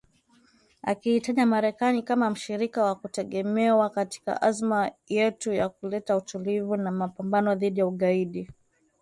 [0.83, 7.79] Akiitaja Marekani kama mshirika wa kutegemewa katika azma yetu ya kuleta utulivu na mapambano dhidi
[7.79, 8.49] ya ugaidi.